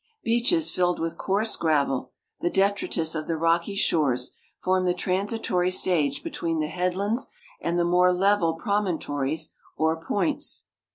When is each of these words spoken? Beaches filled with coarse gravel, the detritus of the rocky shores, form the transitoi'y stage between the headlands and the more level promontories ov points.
Beaches 0.23 0.71
filled 0.71 0.99
with 0.99 1.15
coarse 1.19 1.55
gravel, 1.55 2.11
the 2.39 2.49
detritus 2.49 3.13
of 3.13 3.27
the 3.27 3.37
rocky 3.37 3.75
shores, 3.75 4.31
form 4.59 4.85
the 4.85 4.95
transitoi'y 4.95 5.71
stage 5.71 6.23
between 6.23 6.59
the 6.59 6.69
headlands 6.69 7.27
and 7.61 7.77
the 7.77 7.85
more 7.85 8.11
level 8.11 8.55
promontories 8.55 9.51
ov 9.79 10.01
points. 10.01 10.65